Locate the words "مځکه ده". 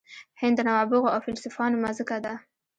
1.83-2.33